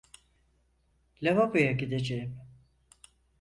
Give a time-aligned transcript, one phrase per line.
[1.21, 2.39] Lavaboya gideceğim.